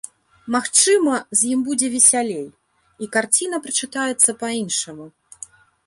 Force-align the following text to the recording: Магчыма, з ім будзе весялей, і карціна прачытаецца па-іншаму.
Магчыма, 0.53 1.13
з 1.41 1.51
ім 1.51 1.59
будзе 1.67 1.87
весялей, 1.97 2.47
і 3.05 3.13
карціна 3.19 3.57
прачытаецца 3.67 4.29
па-іншаму. 4.45 5.05